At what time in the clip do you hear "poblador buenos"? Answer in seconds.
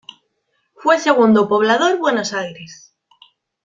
1.47-2.33